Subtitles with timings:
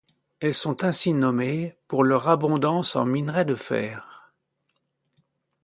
[0.39, 4.33] Elles sont ainsi nommées pour leur abondance en minerais de fer.